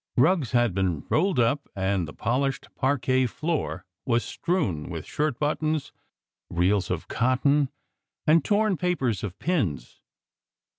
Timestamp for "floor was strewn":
3.27-4.89